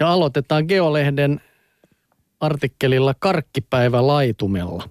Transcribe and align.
Ja 0.00 0.12
aloitetaan 0.12 0.64
Geolehden 0.68 1.40
artikkelilla 2.40 3.14
Karkkipäivä 3.18 4.06
laitumella. 4.06 4.88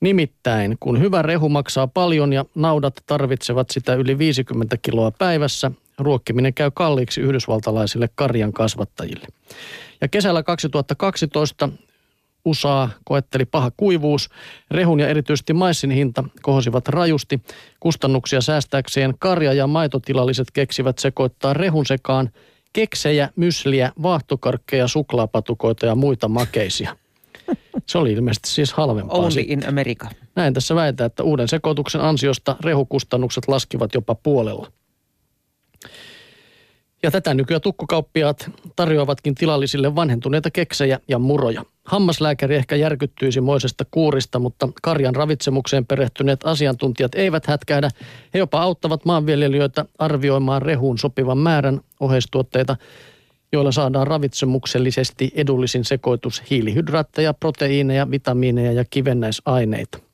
Nimittäin, 0.00 0.76
kun 0.80 1.00
hyvä 1.00 1.22
rehu 1.22 1.48
maksaa 1.48 1.86
paljon 1.86 2.32
ja 2.32 2.44
naudat 2.54 3.02
tarvitsevat 3.06 3.70
sitä 3.70 3.94
yli 3.94 4.18
50 4.18 4.76
kiloa 4.82 5.10
päivässä, 5.10 5.70
ruokkiminen 5.98 6.54
käy 6.54 6.70
kalliiksi 6.74 7.20
yhdysvaltalaisille 7.20 8.08
karjan 8.14 8.52
kasvattajille. 8.52 9.26
Ja 10.00 10.08
kesällä 10.08 10.42
2012 10.42 11.68
USA 12.44 12.88
koetteli 13.04 13.44
paha 13.44 13.70
kuivuus. 13.76 14.30
Rehun 14.70 15.00
ja 15.00 15.08
erityisesti 15.08 15.52
maissin 15.52 15.90
hinta 15.90 16.24
kohosivat 16.42 16.88
rajusti. 16.88 17.40
Kustannuksia 17.80 18.40
säästääkseen 18.40 19.14
karja- 19.18 19.52
ja 19.52 19.66
maitotilalliset 19.66 20.50
keksivät 20.50 20.98
sekoittaa 20.98 21.54
rehun 21.54 21.86
sekaan 21.86 22.30
keksejä, 22.72 23.28
mysliä, 23.36 23.92
vaahtokarkkeja, 24.02 24.88
suklaapatukoita 24.88 25.86
ja 25.86 25.94
muita 25.94 26.28
makeisia. 26.28 26.96
Se 27.86 27.98
oli 27.98 28.12
ilmeisesti 28.12 28.48
siis 28.48 28.72
halvempaa. 28.72 29.18
Only 29.18 29.30
sitten. 29.30 29.62
in 29.62 29.68
America. 29.68 30.08
Näin 30.34 30.54
tässä 30.54 30.74
väitää, 30.74 31.04
että 31.04 31.22
uuden 31.22 31.48
sekoituksen 31.48 32.00
ansiosta 32.00 32.56
rehukustannukset 32.60 33.48
laskivat 33.48 33.94
jopa 33.94 34.14
puolella. 34.14 34.72
Ja 37.06 37.10
tätä 37.10 37.34
nykyään 37.34 37.60
tukkukauppiaat 37.60 38.50
tarjoavatkin 38.76 39.34
tilallisille 39.34 39.94
vanhentuneita 39.94 40.50
keksejä 40.50 41.00
ja 41.08 41.18
muroja. 41.18 41.64
Hammaslääkäri 41.84 42.56
ehkä 42.56 42.76
järkyttyisi 42.76 43.40
moisesta 43.40 43.84
kuurista, 43.90 44.38
mutta 44.38 44.68
karjan 44.82 45.14
ravitsemukseen 45.16 45.86
perehtyneet 45.86 46.40
asiantuntijat 46.44 47.14
eivät 47.14 47.46
hätkähdä. 47.46 47.90
He 48.34 48.38
jopa 48.38 48.62
auttavat 48.62 49.04
maanviljelijöitä 49.04 49.84
arvioimaan 49.98 50.62
rehuun 50.62 50.98
sopivan 50.98 51.38
määrän 51.38 51.80
oheistuotteita, 52.00 52.76
joilla 53.52 53.72
saadaan 53.72 54.06
ravitsemuksellisesti 54.06 55.30
edullisin 55.34 55.84
sekoitus 55.84 56.42
hiilihydraatteja, 56.50 57.34
proteiineja, 57.34 58.10
vitamiineja 58.10 58.72
ja 58.72 58.84
kivennäisaineita. 58.90 60.05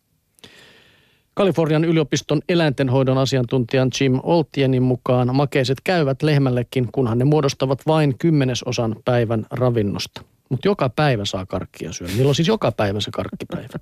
Kalifornian 1.35 1.85
yliopiston 1.85 2.41
eläintenhoidon 2.49 3.19
asiantuntijan 3.19 3.91
Jim 4.01 4.21
Oltienin 4.23 4.83
mukaan 4.83 5.37
makeiset 5.37 5.79
käyvät 5.85 6.23
lehmällekin, 6.23 6.89
kunhan 6.93 7.19
ne 7.19 7.25
muodostavat 7.25 7.79
vain 7.87 8.19
kymmenesosan 8.19 8.97
päivän 9.05 9.47
ravinnosta. 9.51 10.23
Mutta 10.53 10.69
joka 10.69 10.89
päivä 10.89 11.25
saa 11.25 11.47
karkkia 11.47 11.93
syödä. 11.93 12.13
Niillä 12.13 12.29
on 12.29 12.35
siis 12.35 12.49
joka 12.49 12.73
päivä 12.73 13.01
se 13.01 13.11
karkkipäivä. 13.11 13.79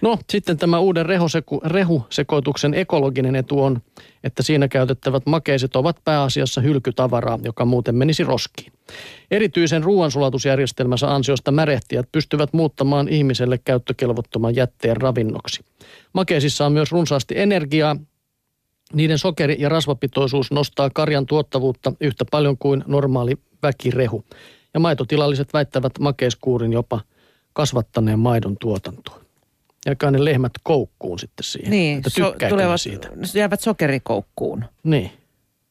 No 0.00 0.18
sitten 0.30 0.58
tämä 0.58 0.78
uuden 0.78 1.06
rehuseku, 1.06 1.60
rehusekoituksen 1.64 2.74
ekologinen 2.74 3.36
etu 3.36 3.62
on, 3.62 3.82
että 4.24 4.42
siinä 4.42 4.68
käytettävät 4.68 5.26
makeiset 5.26 5.76
ovat 5.76 5.96
pääasiassa 6.04 6.60
hylkytavaraa, 6.60 7.38
joka 7.42 7.64
muuten 7.64 7.94
menisi 7.94 8.24
roskiin. 8.24 8.72
Erityisen 9.30 9.82
ruoansulatusjärjestelmänsä 9.82 11.14
ansiosta 11.14 11.50
märehtijät 11.50 12.08
pystyvät 12.12 12.52
muuttamaan 12.52 13.08
ihmiselle 13.08 13.58
käyttökelvottoman 13.58 14.56
jätteen 14.56 14.96
ravinnoksi. 14.96 15.64
Makeisissa 16.12 16.66
on 16.66 16.72
myös 16.72 16.92
runsaasti 16.92 17.38
energiaa, 17.38 17.96
niiden 18.92 19.18
sokeri- 19.18 19.56
ja 19.58 19.68
rasvapitoisuus 19.68 20.50
nostaa 20.50 20.90
karjan 20.90 21.26
tuottavuutta 21.26 21.92
yhtä 22.00 22.24
paljon 22.30 22.58
kuin 22.58 22.84
normaali 22.86 23.36
väkirehu. 23.62 24.24
Ja 24.74 24.80
maitotilalliset 24.80 25.52
väittävät 25.52 25.98
makeiskuurin 25.98 26.72
jopa 26.72 27.00
kasvattaneen 27.52 28.18
maidon 28.18 28.56
tuotantoa. 28.60 29.20
Ja 29.86 30.10
ne 30.10 30.24
lehmät 30.24 30.52
koukkuun 30.62 31.18
sitten 31.18 31.44
siihen. 31.44 31.70
Niin, 31.70 31.96
että 31.96 32.10
so, 32.10 32.34
tulevat, 32.48 32.80
siitä. 32.80 33.08
jäävät 33.34 33.60
sokerikoukkuun. 33.60 34.64
Niin. 34.82 35.10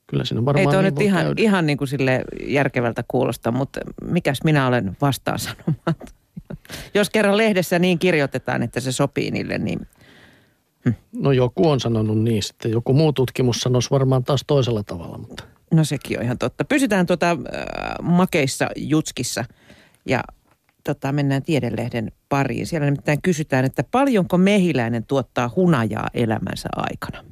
Kyllä 0.08 0.26
siinä 0.26 0.46
varmaan 0.46 0.68
Ei 0.68 0.74
toi 0.74 0.84
niin 0.84 0.94
nyt 0.94 1.02
ihan, 1.02 1.24
käydä. 1.24 1.42
ihan 1.42 1.66
niin 1.66 1.78
kuin 1.78 1.88
sille 1.88 2.24
järkevältä 2.48 3.04
kuulosta, 3.08 3.52
mutta 3.52 3.80
mikäs 4.06 4.40
minä 4.44 4.68
olen 4.68 4.98
vastaan 5.02 5.40
sanomaan. 5.40 5.96
Jos 6.94 7.10
kerran 7.10 7.38
lehdessä 7.38 7.80
niin 7.80 8.00
kirjoitetaan, 8.00 8.64
että 8.64 8.80
se 8.80 8.92
sopii 8.92 9.32
niille, 9.32 9.58
niin 9.58 9.88
No 11.14 11.32
joku 11.32 11.70
on 11.70 11.80
sanonut 11.80 12.18
niin 12.18 12.44
sitten. 12.44 12.72
Joku 12.72 12.94
muu 12.94 13.14
tutkimus 13.14 13.62
sanoisi 13.62 13.90
varmaan 13.92 14.24
taas 14.24 14.44
toisella 14.48 14.84
tavalla, 14.84 15.18
mutta 15.18 15.44
no 15.72 15.84
sekin 15.84 16.20
on 16.20 16.26
ihan 16.26 16.38
totta. 16.38 16.66
Pysytään 16.66 17.06
tuota 17.06 17.32
äh, 17.32 17.38
makeissa 18.02 18.70
jutskissa 18.76 19.46
ja 20.06 20.24
tota, 20.84 21.12
mennään 21.12 21.44
Tiedelehden 21.44 22.12
pariin. 22.30 22.68
Siellä 22.68 22.86
nimittäin 22.86 23.22
kysytään, 23.22 23.66
että 23.66 23.84
paljonko 23.84 24.38
mehiläinen 24.38 25.06
tuottaa 25.06 25.52
hunajaa 25.56 26.08
elämänsä 26.14 26.70
aikana. 26.76 27.24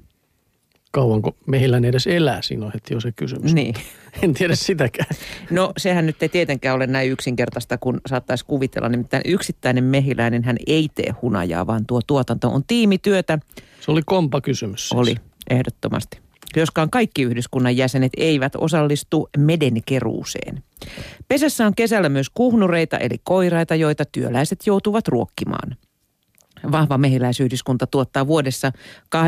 kauanko 0.92 1.36
mehiläinen 1.46 1.90
edes 1.90 2.08
elää, 2.08 2.42
siinä 2.42 2.66
on 2.66 2.72
heti 2.74 2.94
jo 2.94 3.00
se 3.00 3.12
kysymys. 3.12 3.54
Niin. 3.54 3.76
En 4.24 4.34
tiedä 4.34 4.56
sitäkään. 4.56 5.10
No 5.52 5.74
sehän 5.78 6.06
nyt 6.06 6.24
ei 6.24 6.30
tietenkään 6.30 6.76
ole 6.76 6.88
näin 6.88 7.12
yksinkertaista 7.12 7.78
kuin 7.78 7.98
saattaisi 8.06 8.46
kuvitella. 8.46 8.90
Nimittäin 8.90 9.24
yksittäinen 9.26 9.84
mehiläinen 9.84 10.44
hän 10.44 10.58
ei 10.68 10.90
tee 10.96 11.14
hunajaa, 11.22 11.68
vaan 11.68 11.86
tuo 11.86 12.02
tuotanto 12.08 12.50
on 12.50 12.64
tiimityötä. 12.68 13.40
Se 13.82 13.92
oli 13.92 14.02
kompa 14.06 14.42
kysymys. 14.42 14.90
Siis. 14.90 15.00
Oli, 15.00 15.16
ehdottomasti. 15.50 16.29
Joskaan 16.56 16.90
kaikki 16.90 17.22
yhdyskunnan 17.22 17.78
jäsenet 17.78 18.12
eivät 18.18 18.56
osallistu 18.56 19.30
medenkeruuseen. 19.38 20.64
Pesässä 21.28 21.66
on 21.66 21.76
kesällä 21.76 22.10
myös 22.10 22.30
kuhnureita 22.30 22.98
eli 22.98 23.18
koiraita, 23.24 23.76
joita 23.76 24.06
työläiset 24.06 24.60
joutuvat 24.66 25.08
ruokkimaan. 25.08 25.78
Vahva 26.72 26.98
mehiläisyhdyskunta 26.98 27.88
tuottaa 27.88 28.28
vuodessa 28.28 28.72
200-400 29.16 29.20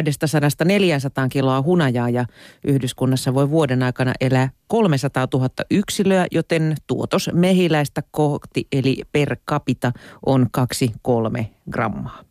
kiloa 1.29 1.61
hunajaa 1.61 2.09
ja 2.09 2.25
yhdyskunnassa 2.67 3.33
voi 3.33 3.49
vuoden 3.49 3.83
aikana 3.83 4.13
elää 4.21 4.49
300 4.67 5.27
000 5.33 5.49
yksilöä, 5.71 6.27
joten 6.31 6.75
tuotos 6.87 7.29
mehiläistä 7.33 8.03
kohti 8.11 8.67
eli 8.71 8.97
per 9.11 9.37
capita 9.49 9.91
on 10.25 10.47
2-3 11.39 11.45
grammaa. 11.71 12.30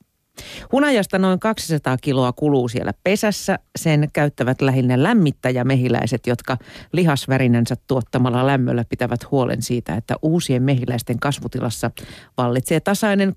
Hunajasta 0.73 1.19
noin 1.19 1.41
200 1.41 1.97
kiloa 1.97 2.33
kuluu 2.33 2.69
siellä 2.69 2.93
pesässä. 3.05 3.59
Sen 3.79 4.09
käyttävät 4.13 4.61
lähinnä 4.61 5.03
lämmittäjämehiläiset, 5.03 6.27
jotka 6.27 6.57
lihasvärinänsä 6.93 7.77
tuottamalla 7.87 8.47
lämmöllä 8.47 8.85
pitävät 8.89 9.31
huolen 9.31 9.63
siitä, 9.63 9.95
että 9.95 10.15
uusien 10.23 10.63
mehiläisten 10.63 11.21
kasvutilassa 11.21 11.91
vallitsee 12.37 12.81
tasainen 12.81 13.35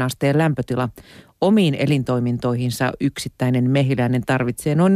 35-36 0.00 0.02
asteen 0.04 0.38
lämpötila. 0.38 0.88
Omiin 1.40 1.74
elintoimintoihinsa 1.74 2.92
yksittäinen 3.00 3.70
mehiläinen 3.70 4.22
tarvitsee 4.26 4.74
noin 4.74 4.94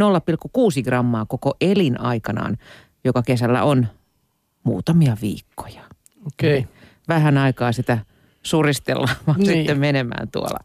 0,6 0.78 0.82
grammaa 0.84 1.26
koko 1.26 1.56
elinaikanaan, 1.60 2.56
joka 3.04 3.22
kesällä 3.22 3.64
on 3.64 3.86
muutamia 4.64 5.16
viikkoja 5.22 5.82
Okei. 6.26 6.58
Okay. 6.58 6.72
vähän 7.08 7.38
aikaa 7.38 7.72
sitä 7.72 7.98
suristella, 8.46 9.08
vaan 9.26 9.40
Niin. 9.40 9.52
sitten 9.52 9.78
menemään 9.78 10.28
tuolla. 10.32 10.58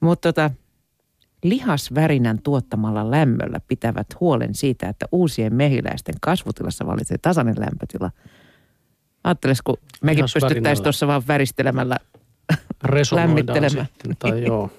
Mutta 0.00 0.32
tota, 0.32 0.50
lihasvärinän 1.42 2.42
tuottamalla 2.42 3.10
lämmöllä 3.10 3.60
pitävät 3.68 4.06
huolen 4.20 4.54
siitä, 4.54 4.88
että 4.88 5.06
uusien 5.12 5.54
mehiläisten 5.54 6.14
kasvutilassa 6.20 6.86
vallitsee 6.86 7.18
tasainen 7.18 7.54
lämpötila. 7.58 8.10
Ajatteles, 9.24 9.62
kun 9.62 9.76
mekin 10.02 10.24
pystyttäisiin 10.34 10.82
tuossa 10.84 11.06
vaan. 11.06 11.22
Resonoidaan 12.84 13.28
Lämmittelemään. 13.28 13.86
sitten. 13.86 14.16
Tai 14.18 14.44
joo. 14.44 14.70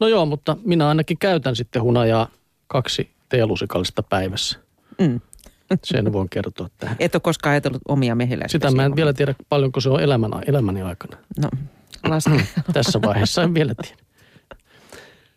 No 0.00 0.08
joo, 0.08 0.26
mutta 0.26 0.56
minä 0.64 0.88
ainakin 0.88 1.18
käytän 1.18 1.56
sitten 1.56 1.82
hunajaa 1.82 2.28
kaksi 2.66 3.10
teelusikallista 3.28 4.02
päivässä. 4.02 4.58
Mm. 5.00 5.20
Sen 5.84 6.12
voin 6.12 6.28
kertoa 6.28 6.68
tähän. 6.78 6.96
Et 7.00 7.14
ole 7.14 7.20
koskaan 7.20 7.50
ajatellut 7.50 7.82
omia 7.88 8.14
mehiläisiä. 8.14 8.52
Sitä 8.52 8.70
mä 8.70 8.84
en 8.84 8.96
vielä 8.96 9.12
tiedä 9.12 9.34
paljonko 9.48 9.80
se 9.80 9.90
on 9.90 10.00
elämän, 10.00 10.30
elämäni 10.46 10.82
aikana. 10.82 11.16
No, 11.42 11.48
laske. 12.08 12.46
Tässä 12.72 13.02
vaiheessa 13.02 13.42
en 13.42 13.54
vielä 13.54 13.74
tiedä. 13.82 13.98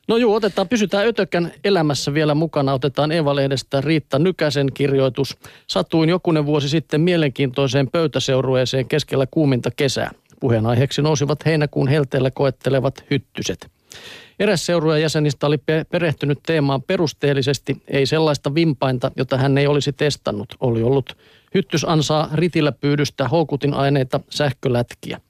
No 0.08 0.18
juu, 0.18 0.34
otetaan, 0.34 0.68
pysytään 0.68 1.08
Ötökän 1.08 1.52
elämässä 1.64 2.14
vielä 2.14 2.36
mukana. 2.36 2.74
Otetaan 2.74 3.12
Eeva-lehdestä 3.12 3.82
Riitta 3.82 4.20
Nykäsen 4.20 4.68
kirjoitus. 4.74 5.38
Satuin 5.68 6.10
jokunen 6.10 6.46
vuosi 6.46 6.70
sitten 6.70 7.02
mielenkiintoiseen 7.02 7.90
pöytäseurueeseen 7.92 8.88
keskellä 8.88 9.26
kuuminta 9.32 9.70
kesää. 9.76 10.12
Puheenaiheeksi 10.40 11.02
nousivat 11.02 11.46
heinäkuun 11.46 11.88
helteellä 11.88 12.32
koettelevat 12.32 13.06
hyttyset. 13.12 13.72
Eräs 14.42 14.66
seurueen 14.66 15.02
jäsenistä 15.02 15.48
oli 15.48 15.58
pe- 15.58 15.86
perehtynyt 15.92 16.40
teemaan 16.46 16.82
perusteellisesti, 16.82 17.82
ei 17.88 18.06
sellaista 18.06 18.56
vimpainta, 18.56 19.12
jota 19.16 19.38
hän 19.38 19.58
ei 19.58 19.68
olisi 19.68 19.94
testannut. 19.94 20.56
Oli 20.60 20.84
ollut 20.84 21.18
hyttysansaa, 21.54 22.30
ritillä 22.34 22.72
pyydystä, 22.72 23.28
houkutinaineita, 23.28 24.20
sähkölätkiä. 24.30 25.22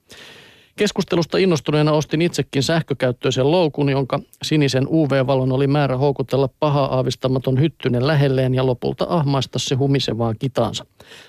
Keskustelusta 0.76 1.38
innostuneena 1.38 1.92
ostin 1.92 2.22
itsekin 2.22 2.62
sähkökäyttöisen 2.62 3.50
loukun, 3.50 3.88
jonka 3.88 4.20
sinisen 4.42 4.86
UV-valon 4.88 5.52
oli 5.52 5.66
määrä 5.66 5.96
houkutella 5.96 6.48
paha 6.60 6.84
aavistamaton 6.84 7.60
hyttynen 7.60 8.06
lähelleen 8.06 8.54
ja 8.54 8.66
lopulta 8.66 9.06
ahmaista 9.08 9.58
se 9.58 9.74
humisevaan 9.74 10.36
kitaansa. 10.38 10.86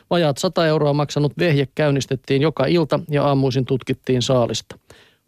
Vajaat 0.09 0.37
100 0.37 0.67
euroa 0.67 0.93
maksanut 0.93 1.33
vehje 1.39 1.67
käynnistettiin 1.75 2.41
joka 2.41 2.65
ilta 2.65 2.99
ja 3.09 3.23
aamuisin 3.23 3.65
tutkittiin 3.65 4.21
saalista. 4.21 4.75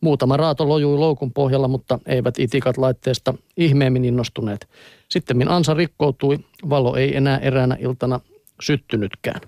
Muutama 0.01 0.37
raato 0.37 0.69
lojui 0.69 0.97
loukun 0.97 1.33
pohjalla, 1.33 1.67
mutta 1.67 1.99
eivät 2.05 2.39
itikat 2.39 2.77
laitteesta 2.77 3.33
ihmeemmin 3.57 4.05
innostuneet. 4.05 4.67
Sitten 5.09 5.51
ansa 5.51 5.73
rikkoutui, 5.73 6.39
valo 6.69 6.95
ei 6.95 7.17
enää 7.17 7.37
eräänä 7.37 7.77
iltana 7.79 8.19
syttynytkään. 8.61 9.41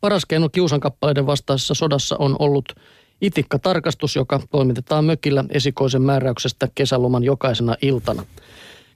Paras 0.00 0.24
keino 0.26 0.48
kiusankappaleiden 0.48 1.26
vastaisessa 1.26 1.74
sodassa 1.74 2.16
on 2.18 2.36
ollut 2.38 2.64
itikkatarkastus, 3.20 4.16
joka 4.16 4.40
toimitetaan 4.50 5.04
mökillä 5.04 5.44
esikoisen 5.50 6.02
määräyksestä 6.02 6.68
kesäloman 6.74 7.24
jokaisena 7.24 7.76
iltana. 7.82 8.24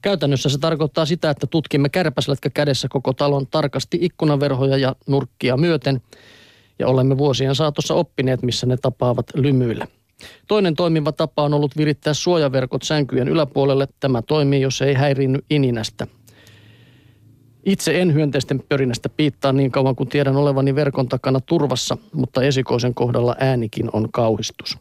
Käytännössä 0.02 0.48
se 0.48 0.58
tarkoittaa 0.58 1.06
sitä, 1.06 1.30
että 1.30 1.46
tutkimme 1.46 1.88
kärpäslätkä 1.88 2.50
kädessä 2.50 2.88
koko 2.90 3.12
talon 3.12 3.46
tarkasti 3.46 3.98
ikkunaverhoja 4.00 4.76
ja 4.76 4.96
nurkkia 5.06 5.56
myöten 5.56 6.00
ja 6.78 6.88
olemme 6.88 7.18
vuosien 7.18 7.54
saatossa 7.54 7.94
oppineet, 7.94 8.42
missä 8.42 8.66
ne 8.66 8.76
tapaavat 8.76 9.26
lymyillä. 9.34 9.86
Toinen 10.48 10.74
toimiva 10.74 11.12
tapa 11.12 11.42
on 11.42 11.54
ollut 11.54 11.76
virittää 11.76 12.14
suojaverkot 12.14 12.82
sänkyjen 12.82 13.28
yläpuolelle. 13.28 13.88
Tämä 14.00 14.22
toimii, 14.22 14.60
jos 14.60 14.82
ei 14.82 14.94
häiriinny 14.94 15.38
ininästä. 15.50 16.06
Itse 17.66 18.00
en 18.00 18.14
hyönteisten 18.14 18.62
pörinästä 18.68 19.08
piittaa 19.08 19.52
niin 19.52 19.70
kauan 19.70 19.96
kuin 19.96 20.08
tiedän 20.08 20.36
olevani 20.36 20.74
verkon 20.74 21.08
takana 21.08 21.40
turvassa, 21.40 21.96
mutta 22.12 22.42
esikoisen 22.42 22.94
kohdalla 22.94 23.36
äänikin 23.40 23.90
on 23.92 24.08
kauhistus. 24.12 24.78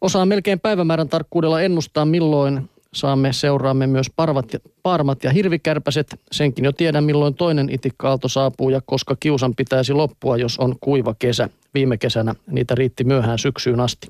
Osaan 0.00 0.28
melkein 0.28 0.60
päivämäärän 0.60 1.08
tarkkuudella 1.08 1.60
ennustaa, 1.60 2.04
milloin 2.04 2.70
saamme 2.94 3.32
seuraamme 3.32 3.86
myös 3.86 4.06
parvat 4.16 4.52
ja, 4.52 4.58
parmat 4.82 5.24
ja 5.24 5.30
hirvikärpäset. 5.30 6.20
Senkin 6.32 6.64
jo 6.64 6.72
tiedän, 6.72 7.04
milloin 7.04 7.34
toinen 7.34 7.68
itikkaalto 7.70 8.28
saapuu 8.28 8.70
ja 8.70 8.80
koska 8.86 9.16
kiusan 9.20 9.54
pitäisi 9.54 9.92
loppua, 9.92 10.36
jos 10.36 10.58
on 10.58 10.76
kuiva 10.80 11.14
kesä. 11.18 11.48
Viime 11.74 11.98
kesänä 11.98 12.34
niitä 12.46 12.74
riitti 12.74 13.04
myöhään 13.04 13.38
syksyyn 13.38 13.80
asti. 13.80 14.08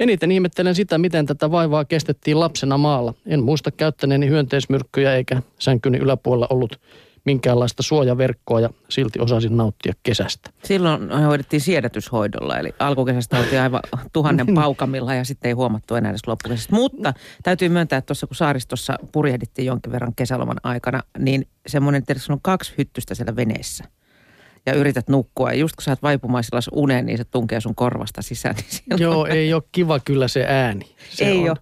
Eniten 0.00 0.32
ihmettelen 0.32 0.74
sitä, 0.74 0.98
miten 0.98 1.26
tätä 1.26 1.50
vaivaa 1.50 1.84
kestettiin 1.84 2.40
lapsena 2.40 2.78
maalla. 2.78 3.14
En 3.26 3.42
muista 3.42 3.70
käyttäneeni 3.70 4.28
hyönteismyrkkyjä 4.28 5.14
eikä 5.14 5.42
sänkyni 5.58 5.98
yläpuolella 5.98 6.46
ollut 6.50 6.80
minkäänlaista 7.24 7.82
suojaverkkoa 7.82 8.60
ja 8.60 8.70
silti 8.88 9.20
osasin 9.20 9.56
nauttia 9.56 9.92
kesästä. 10.02 10.50
Silloin 10.64 11.10
hoidettiin 11.10 11.60
siedätyshoidolla, 11.60 12.58
eli 12.58 12.74
alkukesästä 12.78 13.38
oltiin 13.38 13.60
aivan 13.60 13.80
tuhannen 14.12 14.46
niin. 14.46 14.54
paukamilla 14.54 15.14
ja 15.14 15.24
sitten 15.24 15.48
ei 15.48 15.52
huomattu 15.52 15.94
enää 15.94 16.10
edes 16.10 16.26
loppukesästä. 16.26 16.74
Mutta 16.74 17.14
täytyy 17.42 17.68
myöntää, 17.68 17.96
että 17.96 18.06
tuossa 18.06 18.26
kun 18.26 18.36
saaristossa 18.36 18.98
purjehdittiin 19.12 19.66
jonkin 19.66 19.92
verran 19.92 20.14
kesäloman 20.16 20.60
aikana, 20.62 21.02
niin 21.18 21.48
semmoinen, 21.66 21.98
että 22.08 22.32
on 22.32 22.40
kaksi 22.42 22.74
hyttystä 22.78 23.14
siellä 23.14 23.36
veneessä 23.36 23.84
ja 24.68 24.74
yrität 24.74 25.08
nukkua. 25.08 25.52
Ja 25.52 25.58
just 25.58 25.76
kun 25.76 25.82
sä 25.82 25.90
oot 25.90 26.02
vaipumaisilla 26.02 26.60
uneen, 26.72 27.06
niin 27.06 27.18
se 27.18 27.24
tunkee 27.24 27.60
sun 27.60 27.74
korvasta 27.74 28.22
sisään. 28.22 28.54
Niin 28.90 29.00
Joo, 29.02 29.26
ei 29.26 29.54
ole 29.54 29.62
kiva 29.72 30.00
kyllä 30.00 30.28
se 30.28 30.44
ääni. 30.48 30.96
Se 31.10 31.24
ei 31.24 31.38
on. 31.38 31.50
ole 31.50 31.58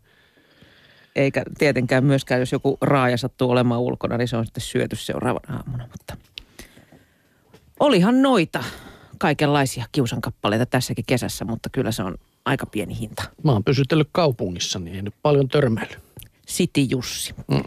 eikä 1.16 1.42
tietenkään 1.58 2.04
myöskään, 2.04 2.40
jos 2.40 2.52
joku 2.52 2.78
raaja 2.80 3.16
sattuu 3.16 3.50
olemaan 3.50 3.80
ulkona, 3.80 4.16
niin 4.16 4.28
se 4.28 4.36
on 4.36 4.46
sitten 4.46 4.60
syöty 4.60 4.96
seuraavana 4.96 5.56
aamuna. 5.56 5.88
Mutta 5.92 6.16
olihan 7.80 8.22
noita 8.22 8.64
kaikenlaisia 9.18 9.84
kiusankappaleita 9.92 10.66
tässäkin 10.66 11.04
kesässä, 11.06 11.44
mutta 11.44 11.68
kyllä 11.72 11.92
se 11.92 12.02
on 12.02 12.14
aika 12.44 12.66
pieni 12.66 12.98
hinta. 12.98 13.22
Mä 13.42 13.52
oon 13.52 13.64
pysytellyt 13.64 14.08
kaupungissa, 14.12 14.78
niin 14.78 14.96
ei 14.96 15.02
nyt 15.02 15.14
paljon 15.22 15.48
törmäily. 15.48 15.94
City 16.48 16.80
Jussi. 16.80 17.34
Mm. 17.48 17.62